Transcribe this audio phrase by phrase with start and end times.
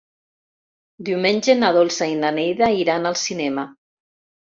[1.09, 3.67] Diumenge na Dolça i na Neida iran al cinema.